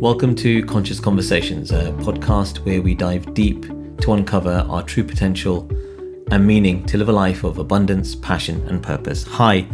[0.00, 3.62] Welcome to Conscious Conversations, a podcast where we dive deep
[3.98, 5.68] to uncover our true potential
[6.30, 9.24] and meaning to live a life of abundance, passion, and purpose.
[9.24, 9.66] Hi,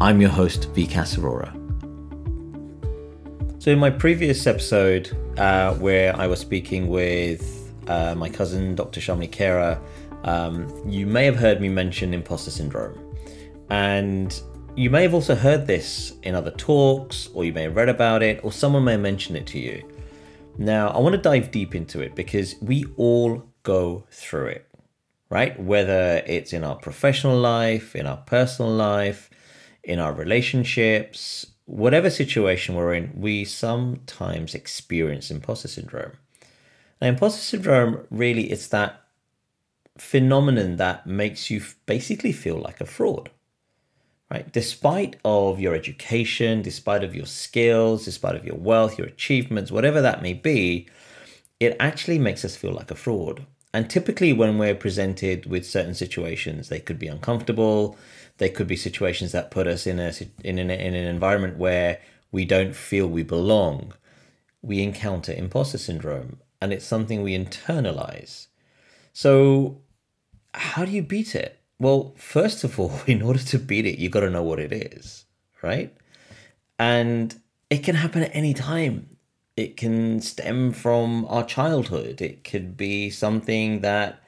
[0.00, 1.52] I'm your host, Vikas Arora.
[3.62, 9.02] So, in my previous episode, uh, where I was speaking with uh, my cousin, Dr.
[9.02, 9.78] Shamini Kera,
[10.24, 12.98] um, you may have heard me mention imposter syndrome.
[13.68, 14.40] And
[14.78, 18.22] you may have also heard this in other talks, or you may have read about
[18.22, 19.82] it, or someone may have mentioned it to you.
[20.56, 24.70] Now, I want to dive deep into it because we all go through it,
[25.30, 25.60] right?
[25.60, 29.30] Whether it's in our professional life, in our personal life,
[29.82, 36.12] in our relationships, whatever situation we're in, we sometimes experience imposter syndrome.
[37.02, 39.02] Now, imposter syndrome really it's that
[39.96, 43.30] phenomenon that makes you basically feel like a fraud
[44.30, 44.50] right?
[44.52, 50.00] Despite of your education despite of your skills despite of your wealth your achievements whatever
[50.00, 50.88] that may be
[51.60, 53.46] it actually makes us feel like a fraud.
[53.74, 57.96] And typically when we're presented with certain situations they could be uncomfortable.
[58.38, 60.12] They could be situations that put us in a
[60.44, 63.94] in an, in an environment where we don't feel we belong.
[64.62, 68.46] We encounter imposter syndrome and it's something we internalize.
[69.12, 69.80] So
[70.54, 74.08] how do you beat it well, first of all, in order to beat it, you
[74.08, 75.24] got to know what it is,
[75.62, 75.94] right?
[76.78, 79.16] And it can happen at any time.
[79.56, 82.20] It can stem from our childhood.
[82.20, 84.22] It could be something that,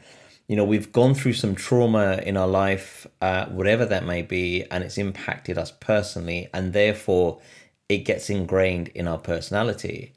[0.48, 4.64] you know, we've gone through some trauma in our life, uh, whatever that may be,
[4.70, 7.40] and it's impacted us personally, and therefore
[7.88, 10.12] it gets ingrained in our personality.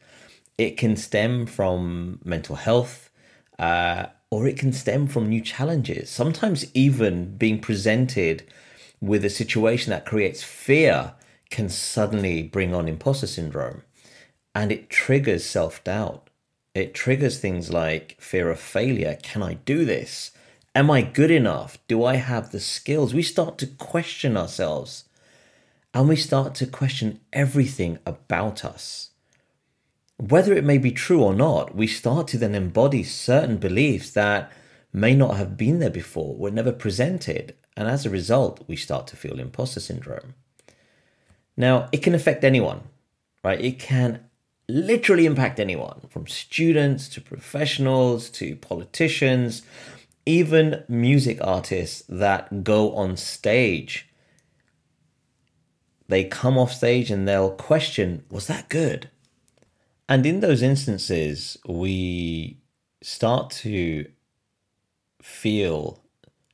[0.58, 3.12] It can stem from mental health.
[3.60, 6.10] Uh, or it can stem from new challenges.
[6.10, 8.44] Sometimes, even being presented
[9.00, 11.14] with a situation that creates fear
[11.52, 13.84] can suddenly bring on imposter syndrome
[14.56, 16.32] and it triggers self doubt.
[16.74, 19.20] It triggers things like fear of failure.
[19.22, 20.32] Can I do this?
[20.74, 21.78] Am I good enough?
[21.88, 23.14] Do I have the skills?
[23.14, 25.04] We start to question ourselves
[25.94, 29.12] and we start to question everything about us
[30.18, 34.52] whether it may be true or not, we start to then embody certain beliefs that
[34.92, 39.08] may not have been there before, were never presented, and as a result, we start
[39.08, 40.36] to feel imposter syndrome.
[41.58, 42.82] Now, it can affect anyone,
[43.44, 43.60] right?
[43.60, 44.26] It can
[44.70, 49.64] literally impact anyone from students to professionals to politicians,
[50.26, 54.08] even music artists that go on stage.
[56.08, 59.10] They come off stage and they'll question, was that good?
[60.10, 62.60] And in those instances, we
[63.02, 64.06] start to
[65.22, 66.04] feel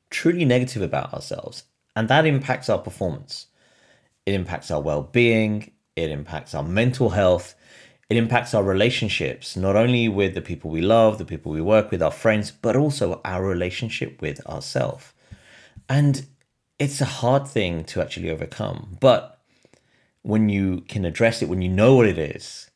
[0.09, 1.63] truly negative about ourselves.
[1.95, 3.47] And that impacts our performance.
[4.25, 7.55] It impacts our well being, it impacts our mental health,
[8.09, 11.91] it impacts our relationships, not only with the people we love, the people we work
[11.91, 15.13] with, our friends, but also our relationship with ourselves.
[15.87, 16.25] And
[16.79, 18.97] it's a hard thing to actually overcome.
[18.99, 19.39] But
[20.21, 22.68] when you can address it, when you know what it is,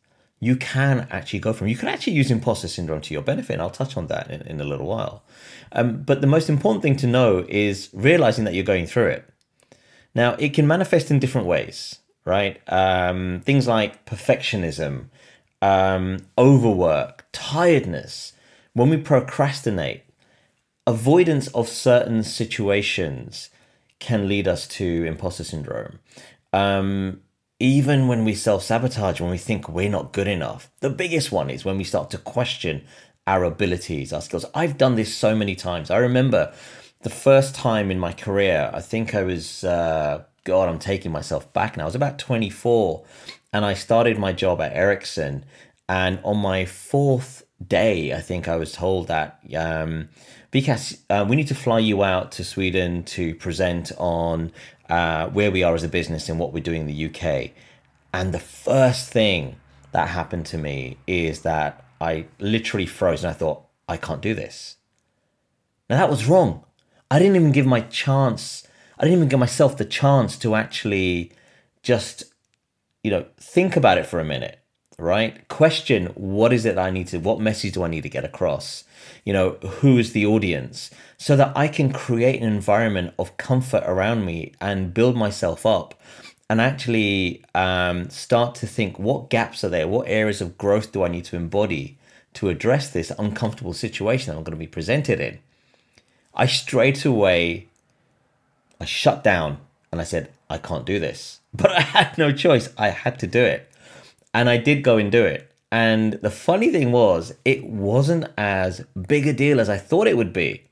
[0.44, 3.62] you can actually go from you can actually use imposter syndrome to your benefit and
[3.62, 5.24] i'll touch on that in, in a little while.
[5.72, 9.30] Um, but the most important thing to know is realizing that you're going through it.
[10.14, 12.62] Now it can manifest in different ways right?
[12.68, 15.06] Um, things like perfectionism
[15.62, 18.34] um, overwork tiredness.
[18.74, 20.04] When we procrastinate
[20.86, 23.50] avoidance of certain situations
[24.00, 26.00] can lead us to imposter syndrome.
[26.52, 27.22] Um,
[27.64, 31.50] even when we self sabotage, when we think we're not good enough, the biggest one
[31.50, 32.84] is when we start to question
[33.26, 34.46] our abilities, our skills.
[34.54, 35.90] I've done this so many times.
[35.90, 36.54] I remember
[37.04, 41.54] the first time in my career, I think I was, uh, God, I'm taking myself
[41.54, 41.84] back now.
[41.84, 43.06] I was about 24
[43.54, 45.46] and I started my job at Ericsson.
[45.88, 50.10] And on my fourth day, I think I was told that um,
[51.10, 54.52] uh, we need to fly you out to Sweden to present on
[54.94, 57.50] uh, where we are as a business and what we're doing in the UK.
[58.14, 59.56] And the first thing
[59.92, 64.36] that happened to me is that I literally froze and I thought, I can't do
[64.36, 64.76] this.
[65.90, 66.64] Now that was wrong.
[67.10, 68.68] I didn't even give my chance,
[69.00, 71.32] I didn't even give myself the chance to actually
[71.82, 72.26] just,
[73.04, 74.63] you know, think about it for a minute
[75.04, 75.48] right?
[75.50, 78.26] Question what is it that I need to, what message do I need to get
[78.26, 78.86] across?
[79.26, 79.52] You know,
[79.82, 80.90] who is the audience?
[81.18, 85.94] So that I can create an environment of comfort around me and build myself up
[86.50, 89.88] and actually um, start to think what gaps are there?
[89.88, 91.98] What areas of growth do I need to embody
[92.36, 95.40] to address this uncomfortable situation that I'm going to be presented in?
[96.34, 97.68] I straight away,
[98.82, 99.60] I shut down
[99.92, 101.40] and I said, I can't do this.
[101.56, 102.70] But I had no choice.
[102.80, 103.70] I had to do it
[104.34, 105.52] and I did go and do it.
[105.72, 110.18] And the funny thing was, it wasn't as big a deal as I thought it
[110.18, 110.64] would be.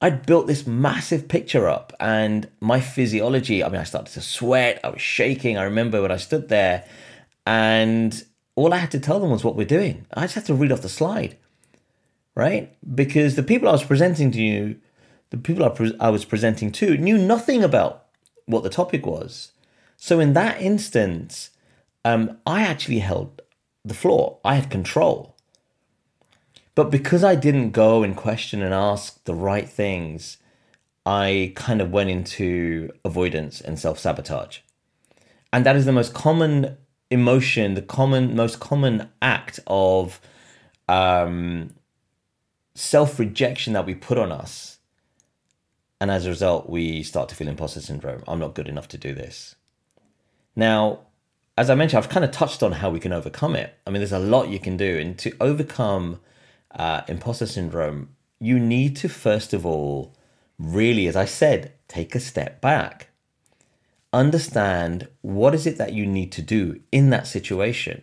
[0.00, 4.78] I'd built this massive picture up, and my physiology I mean, I started to sweat,
[4.84, 5.56] I was shaking.
[5.56, 6.84] I remember when I stood there,
[7.46, 8.24] and
[8.54, 10.06] all I had to tell them was what we're doing.
[10.14, 11.36] I just had to read off the slide,
[12.34, 12.76] right?
[12.94, 14.76] Because the people I was presenting to you,
[15.30, 18.04] the people I, pre- I was presenting to, knew nothing about
[18.46, 19.52] what the topic was.
[19.96, 21.50] So in that instance,
[22.08, 23.42] um, I actually held
[23.84, 24.38] the floor.
[24.44, 25.36] I had control.
[26.74, 30.38] But because I didn't go and question and ask the right things,
[31.04, 34.60] I kind of went into avoidance and self sabotage.
[35.52, 36.76] And that is the most common
[37.10, 40.20] emotion, the common, most common act of
[40.88, 41.74] um,
[42.74, 44.78] self rejection that we put on us.
[46.00, 48.22] And as a result, we start to feel imposter syndrome.
[48.28, 49.56] I'm not good enough to do this.
[50.54, 51.00] Now,
[51.58, 53.74] as I mentioned, I've kind of touched on how we can overcome it.
[53.84, 54.96] I mean, there's a lot you can do.
[54.96, 56.20] And to overcome
[56.70, 60.14] uh, imposter syndrome, you need to, first of all,
[60.56, 63.08] really, as I said, take a step back.
[64.12, 68.02] Understand what is it that you need to do in that situation,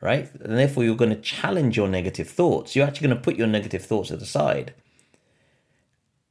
[0.00, 0.32] right?
[0.40, 2.74] And therefore, you're going to challenge your negative thoughts.
[2.74, 4.72] You're actually going to put your negative thoughts to the side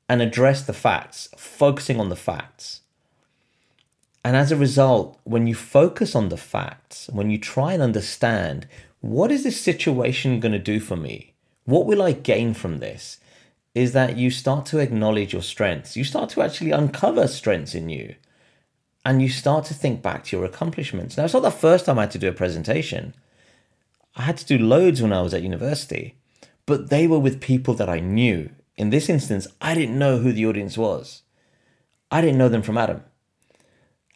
[0.10, 2.82] and address the facts, focusing on the facts.
[4.24, 8.68] And as a result, when you focus on the facts, when you try and understand
[9.02, 11.34] what is this situation going to do for me?
[11.66, 13.20] What will I gain from this?
[13.76, 15.98] Is that you start to acknowledge your strengths.
[15.98, 18.16] You start to actually uncover strengths in you.
[19.04, 21.18] And you start to think back to your accomplishments.
[21.18, 23.14] Now, it's not the first time I had to do a presentation.
[24.16, 26.16] I had to do loads when I was at university,
[26.66, 28.52] but they were with people that I knew.
[28.78, 31.24] In this instance, I didn't know who the audience was.
[32.10, 33.04] I didn't know them from Adam.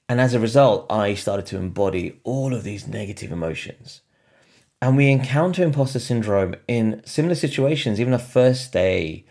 [0.09, 4.01] And as a result, I started to embody all of these negative emotions.
[4.81, 9.25] And we encounter imposter syndrome in similar situations, even the first day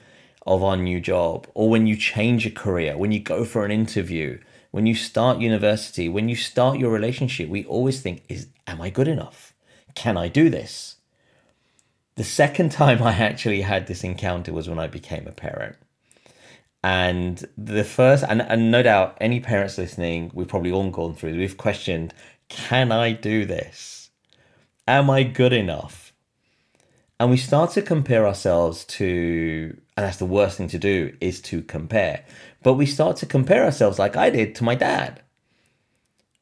[0.46, 3.70] of our new job, or when you change your career, when you go for an
[3.70, 4.38] interview,
[4.70, 8.90] when you start university, when you start your relationship, we always think, is am I
[8.90, 9.54] good enough?
[9.94, 10.96] Can I do this?
[12.16, 15.76] The second time I actually had this encounter was when I became a parent.
[16.86, 21.36] And the first, and, and no doubt, any parents listening, we've probably all gone through,
[21.36, 22.14] we've questioned,
[22.48, 24.10] can I do this?
[24.86, 26.12] Am I good enough?
[27.18, 31.40] And we start to compare ourselves to, and that's the worst thing to do, is
[31.42, 32.24] to compare.
[32.62, 35.22] But we start to compare ourselves, like I did, to my dad,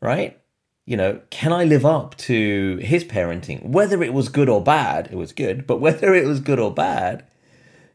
[0.03, 0.39] right?
[0.85, 3.65] You know, can I live up to his parenting?
[3.65, 6.75] Whether it was good or bad, it was good, but whether it was good or
[6.75, 7.25] bad,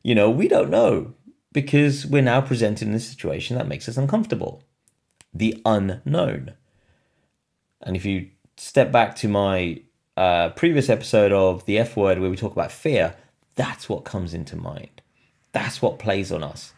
[0.01, 1.13] you know, we don't know
[1.51, 4.63] because we're now presented in a situation that makes us uncomfortable.
[5.33, 6.53] The unknown.
[7.81, 9.81] And if you step back to my
[10.17, 13.15] uh, previous episode of the F word where we talk about fear,
[13.55, 15.01] that's what comes into mind.
[15.51, 16.73] That's what plays on us.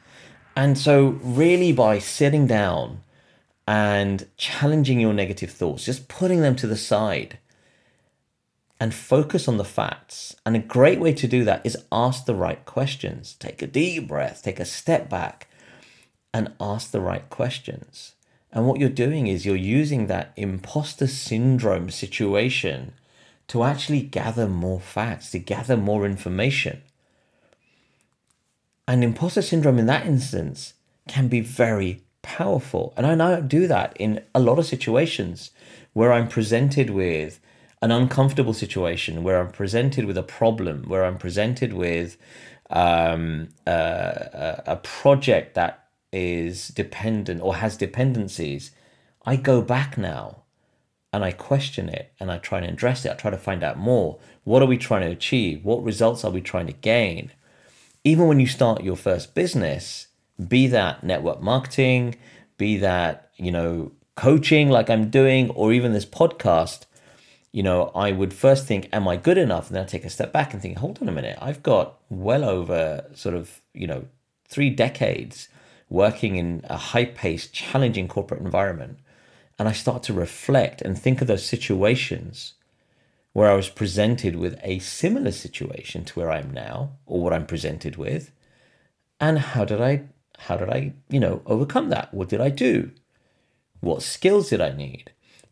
[0.56, 3.03] And so, really, by sitting down
[3.67, 7.39] and challenging your negative thoughts, just putting them to the side,
[8.81, 10.35] and focus on the facts.
[10.43, 13.35] And a great way to do that is ask the right questions.
[13.35, 15.47] Take a deep breath, take a step back,
[16.33, 18.15] and ask the right questions.
[18.51, 22.93] And what you're doing is you're using that imposter syndrome situation
[23.50, 26.81] to actually gather more facts, to gather more information.
[28.88, 30.73] And imposter syndrome in that instance
[31.07, 32.95] can be very powerful.
[32.97, 35.51] And I now do that in a lot of situations
[35.93, 37.39] where I'm presented with
[37.81, 42.17] an uncomfortable situation where I'm presented with a problem, where I'm presented with
[42.69, 48.71] um, a, a project that is dependent or has dependencies,
[49.25, 50.43] I go back now
[51.13, 53.11] and I question it and I try and address it.
[53.11, 54.19] I try to find out more.
[54.43, 55.65] What are we trying to achieve?
[55.65, 57.31] What results are we trying to gain?
[58.03, 60.07] Even when you start your first business,
[60.47, 62.15] be that network marketing,
[62.57, 66.85] be that, you know, coaching like I'm doing, or even this podcast,
[67.51, 69.67] you know, I would first think, am I good enough?
[69.67, 71.98] And then I take a step back and think, hold on a minute, I've got
[72.10, 74.05] well over sort of, you know,
[74.48, 75.50] three decades
[75.89, 79.00] working in a high paced, challenging corporate environment.
[79.60, 82.53] And I start to reflect and think of those situations
[83.34, 87.34] where I was presented with a similar situation to where I am now or what
[87.34, 88.31] I'm presented with.
[89.20, 90.03] And how did I,
[90.39, 92.13] how did I, you know, overcome that?
[92.13, 92.91] What did I do?
[93.81, 95.12] What skills did I need?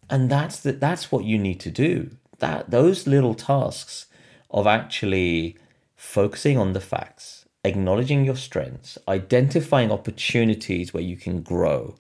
[0.09, 4.07] And that's the, that's what you need to do that those little tasks
[4.51, 5.57] of actually
[5.95, 11.95] focusing on the facts acknowledging your strengths identifying opportunities where you can grow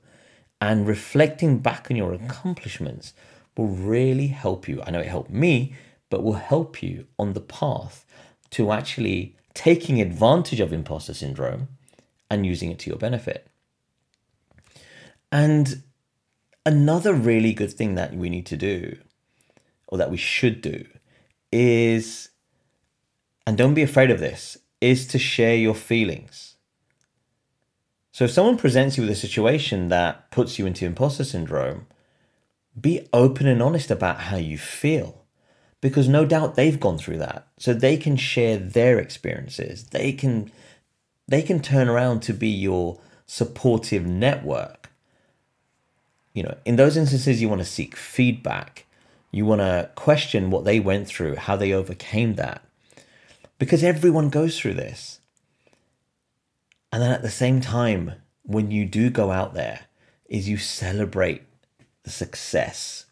[0.61, 3.13] and reflecting back on your accomplishments
[3.57, 5.75] will really help you i know it helped me
[6.09, 8.05] but will help you on the path
[8.49, 11.67] to actually taking advantage of imposter syndrome
[12.29, 13.47] and using it to your benefit.
[15.31, 15.83] And
[16.69, 18.97] another really good thing that we need to do,
[19.87, 20.85] or that we should do,
[21.51, 22.29] is,
[23.45, 26.55] and don't be afraid of this, is to share your feelings.
[28.11, 31.87] So if someone presents you with a situation that puts you into imposter syndrome,
[32.79, 35.25] be open and honest about how you feel
[35.81, 37.47] because no doubt they've gone through that.
[37.57, 39.85] So they can share their experiences.
[39.85, 40.51] They can
[41.27, 44.78] they can turn around to be your supportive network
[46.39, 48.85] you know in those instances you want to seek feedback.
[49.29, 52.63] You want to question what they went through how they overcame that.
[53.57, 55.19] Because everyone goes through this.
[56.93, 59.81] And then at the same time when you do go out there
[60.29, 61.43] is you celebrate
[62.03, 63.05] the success.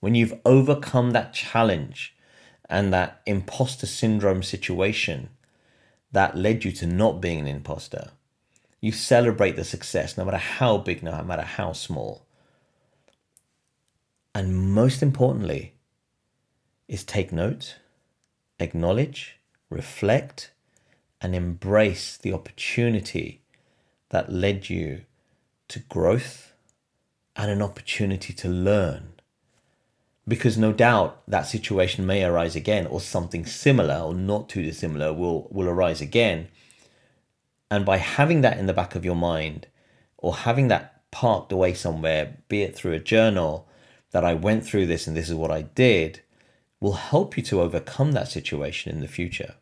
[0.00, 2.16] When you've overcome that challenge
[2.68, 5.28] and that imposter syndrome situation
[6.10, 8.10] that led you to not being an imposter,
[8.80, 12.26] you celebrate the success, no matter how big, no matter how small.
[14.34, 15.74] And most importantly,
[16.88, 17.76] is take note,
[18.58, 20.50] acknowledge, reflect,
[21.20, 23.42] and embrace the opportunity
[24.10, 25.02] that led you
[25.68, 26.52] to growth
[27.36, 29.12] and an opportunity to learn.
[30.28, 35.12] Because no doubt that situation may arise again or something similar or not too dissimilar
[35.12, 36.48] will will arise again.
[37.70, 39.66] And by having that in the back of your mind
[40.18, 43.66] or having that parked away somewhere be it through a journal
[44.12, 46.20] that I went through this and this is what I did
[46.80, 49.54] will help you to overcome that situation in the future.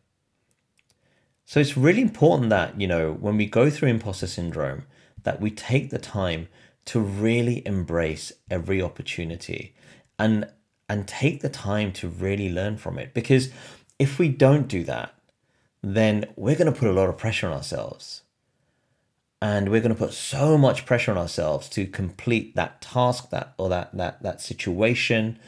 [1.45, 4.83] So it's really important that you know when we go through imposter syndrome
[5.23, 6.47] that we take the time
[6.85, 9.73] to really embrace every opportunity
[10.17, 10.47] and
[10.89, 13.13] and take the time to really learn from it.
[13.13, 13.49] Because
[13.97, 15.13] if we don't do that
[15.83, 18.21] then we're going to put a lot of pressure on ourselves
[19.41, 23.53] and we're going to put so much pressure on ourselves to complete that task that
[23.57, 25.39] or that that that situation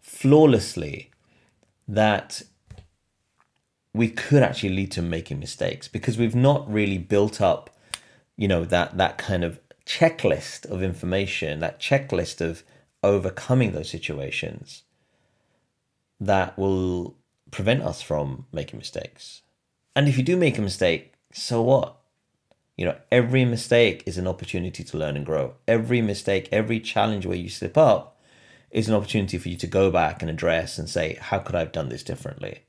[0.00, 1.10] flawlessly
[1.86, 2.42] that
[3.94, 7.70] we could actually lead to making mistakes because we've not really built up
[8.36, 12.62] you know that that kind of checklist of information that checklist of
[13.02, 14.84] overcoming those situations
[16.20, 17.16] that will
[17.50, 19.42] prevent us from making mistakes.
[19.94, 21.96] And if you do make a mistake, so what?
[22.82, 25.54] You know, every mistake is an opportunity to learn and grow.
[25.68, 28.20] Every mistake, every challenge where you slip up
[28.72, 31.60] is an opportunity for you to go back and address and say, how could I
[31.60, 32.64] have done this differently?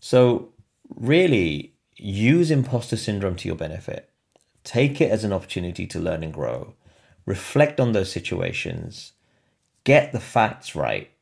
[0.00, 0.48] So,
[0.92, 4.10] really, use imposter syndrome to your benefit.
[4.64, 6.74] Take it as an opportunity to learn and grow.
[7.26, 9.12] Reflect on those situations
[9.84, 11.12] get the facts right.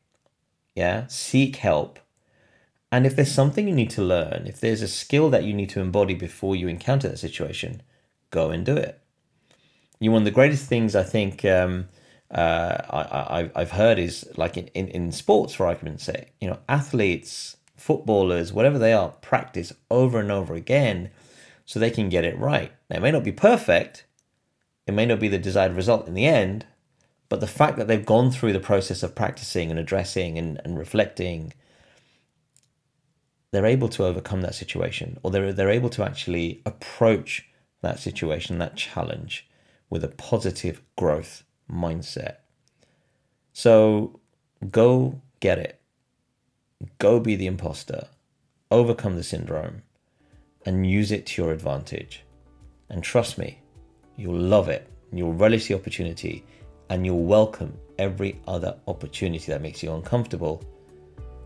[0.73, 1.99] Yeah, seek help.
[2.95, 5.67] And if there's something you need to learn, if there's a skill that you need
[5.71, 7.81] to embody before you encounter that situation,
[8.31, 9.01] go and do it.
[9.99, 11.89] You one of the greatest things I think um,
[12.31, 16.59] uh, I, have heard is like in, in, in sports, for argument's sake, you know,
[16.69, 21.09] athletes, footballers, whatever they are, practice over and over again
[21.65, 22.71] so they can get it right.
[22.89, 24.05] Now, it may not be perfect,
[24.87, 26.65] it may not be the desired result in the end,
[27.27, 30.79] but the fact that they've gone through the process of practicing and addressing and, and
[30.79, 31.51] reflecting,
[33.55, 37.47] they're able to overcome that situation or they're, they're able to actually approach
[37.81, 39.47] that situation, that challenge
[39.89, 42.37] with a positive growth mindset.
[43.53, 44.19] So
[44.71, 45.79] go get it.
[46.97, 48.07] Go be the imposter.
[48.71, 49.83] Overcome the syndrome
[50.65, 52.23] and use it to your advantage.
[52.89, 53.59] And trust me,
[54.17, 54.89] you'll love it.
[55.13, 56.43] You'll relish the opportunity
[56.89, 60.61] and you'll welcome every other opportunity that makes you uncomfortable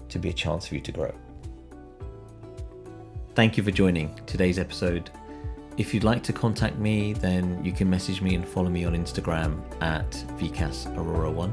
[0.08, 1.14] to be a chance for you to grow.
[3.40, 5.12] Thank you for joining today's episode.
[5.78, 8.98] If you'd like to contact me, then you can message me and follow me on
[8.98, 11.50] Instagram at vcasaurora1.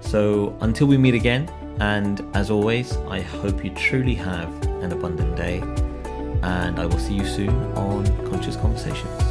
[0.00, 1.48] So until we meet again,
[1.78, 4.48] and as always, I hope you truly have
[4.82, 5.60] an abundant day,
[6.42, 9.27] and I will see you soon on Conscious Conversations.